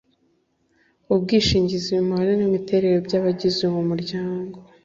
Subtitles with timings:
[1.13, 4.57] ubwishingizi Umubare nimiterere byabagize uwo muryango